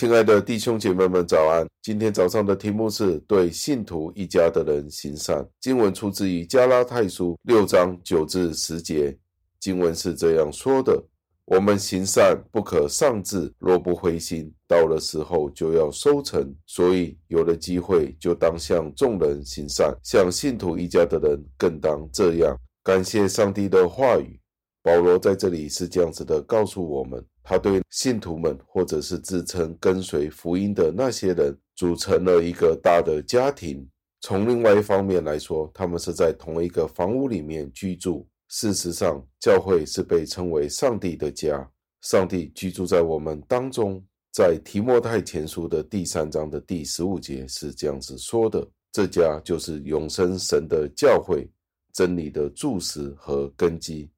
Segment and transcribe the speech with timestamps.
[0.00, 1.68] 亲爱的弟兄姐妹们，早安！
[1.82, 5.46] 今天早上的题目是对信徒一家的人行善。
[5.60, 9.14] 经文出自于加拉太书六章九至十节，
[9.58, 11.04] 经文是这样说的
[11.44, 16.50] ：“我们行善不可丧志，若不灰心，到了时候就要收成。
[16.64, 24.39] 所以有了机会，就当向众人行善，向信徒一家的人更当这样。”感谢上帝的话语。
[24.82, 33.86] 保罗在这里是这样子的告诉我们，他对信徒们，或者是自称跟随福音的那些人，组成了一个大的家庭。
[34.22, 38.26] 从另外一方面来说，他们是在同一个房屋里面居住。
[38.48, 41.70] 事实上，教会是被称为上帝的家，
[42.02, 44.02] 上帝居住在我们当中。
[44.32, 51.50] 在提摩太前书的第三章的第十五节是这样子说的：“这家就是永生神的教会，
[51.92, 54.08] 真理的柱石和根基。”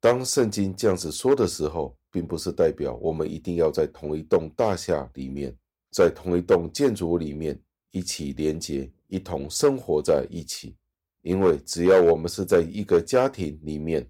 [0.00, 5.54] 当圣经这样子说的时候，并不是代表我们一定要在同一栋大厦里面，
[5.90, 7.58] 在同一栋建筑物里面
[7.90, 10.76] 一起连接，一同生活在一起。
[11.22, 14.08] 因为只要我们是在一个家庭里面，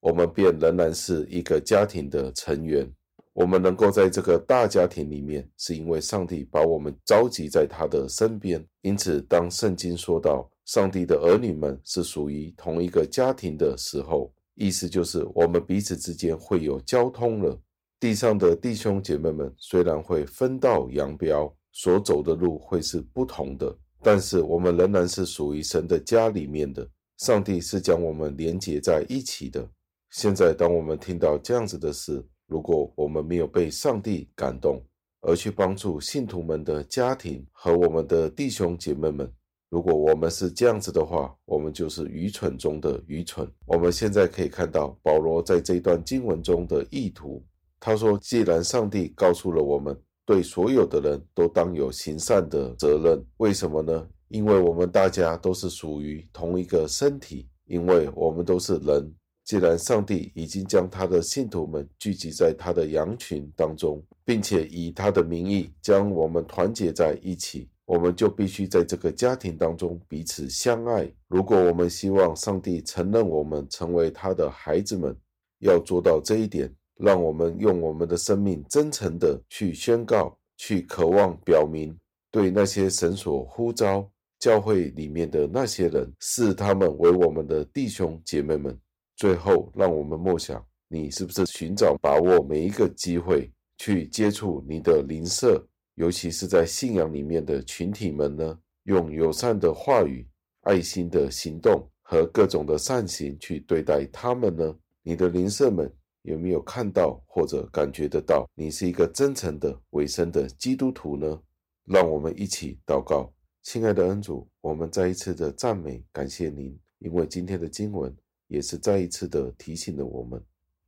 [0.00, 2.92] 我们便仍然是一个家庭的成员。
[3.32, 8.62] 我们能够在这个大家庭里面，是因为上帝把我们召集在他的身边。
[8.82, 17.56] 因此，当圣经说到上帝的儿女们是属于同一个家庭的时候，意思就是，我们彼此之间会有交通了。
[18.00, 26.88] 地上的弟兄姐妹们虽然会分道扬镳，所走的路会是不同的，但是我们仍然是属于神的家里面的。
[27.18, 29.68] 上帝是将我们连接在一起的。
[30.10, 34.82] 现在，当我们听到这样子的事，如果我们没有被上帝感动，
[35.20, 39.30] 而去帮助信徒们的家庭和我们的弟兄姐妹们，
[39.70, 43.46] 如果我们是这样子的话，我们就是愚蠢中的愚蠢。
[43.66, 47.44] 我们现在可以看到保罗在这段经文中的意图。
[47.78, 54.08] 他说：“既然上帝告诉了我们，对所有的人都当有行善的责任，为什么呢？
[54.28, 59.14] 因为我们大家都是属于同一个身体，因为我们都是人。
[59.44, 71.10] 既然上帝已经将他的信徒们聚集在他的羊群当中，并且以他的名义将我们团结在一起。”我们就必须在这个家庭当中彼此相爱。
[71.26, 75.16] 如果我们希望上帝承认我们成为他的孩子们，
[75.60, 81.98] 要做到这一点，让我们用我们的生命真诚的去宣告、去渴望表明，
[82.30, 84.06] 对那些神所呼召
[84.38, 88.78] 教会里面的那些人，视他们为我们的弟兄姐妹们。
[89.16, 95.66] 最后，让我们默想：你是不是寻找把握每一个机会去接触你的邻舍？
[95.98, 100.24] 尤其是在信仰里面的群体们呢，用友善的话语、
[100.60, 104.72] 爱心的行动和各种的善行去对待他们呢？
[105.02, 105.92] 你的邻舍们
[106.22, 111.36] 有没有看到或者感觉得到，你是一个真诚的、委身的基督徒呢？
[111.84, 113.32] 让我们一起祷告，
[113.64, 118.16] 亲爱的恩主，我们再一次的赞美感谢您，因为今天的经文
[118.46, 120.40] 也是再一次的提醒了我们，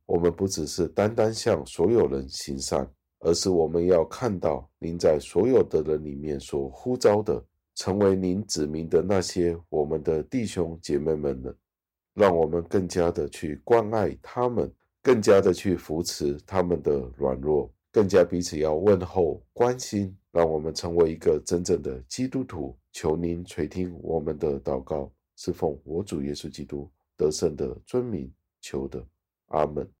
[0.05, 2.89] 我们不只是单单向所有人行善。
[3.21, 7.43] 而是我们要看到您在所有的人里面所呼召的，
[7.75, 11.53] 成为您指明的那些我们的弟兄姐妹们呢，
[12.13, 14.71] 让我们更加的去关爱他们，
[15.01, 22.75] 更加的去扶持他们的软弱，更加彼此要问候关心，让我们成为一个真正的基督徒。
[22.91, 29.01] 求您垂听我们的祷告，是奉我主耶稣基督得胜的尊名求的，
[29.47, 30.00] 阿门。